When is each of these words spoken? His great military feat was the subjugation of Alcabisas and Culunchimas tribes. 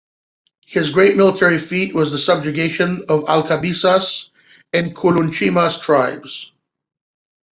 His 0.65 0.89
great 0.89 1.15
military 1.15 1.59
feat 1.59 1.93
was 1.93 2.09
the 2.09 2.17
subjugation 2.17 3.03
of 3.07 3.25
Alcabisas 3.25 4.29
and 4.73 4.95
Culunchimas 4.95 5.79
tribes. 5.79 6.51